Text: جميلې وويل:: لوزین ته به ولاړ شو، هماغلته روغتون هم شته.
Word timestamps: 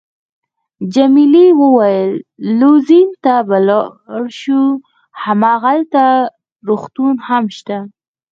جميلې 0.93 1.45
وويل:: 1.61 2.11
لوزین 2.59 3.09
ته 3.23 3.35
به 3.47 3.47
ولاړ 3.61 4.23
شو، 4.39 4.61
هماغلته 5.23 6.05
روغتون 6.67 7.13
هم 7.27 7.43
شته. 7.57 7.77